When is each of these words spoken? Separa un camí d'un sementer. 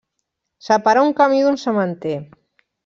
Separa 0.69 1.03
un 1.11 1.15
camí 1.21 1.45
d'un 1.45 1.61
sementer. 1.67 2.19